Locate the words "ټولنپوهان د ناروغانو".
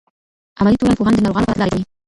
0.79-1.41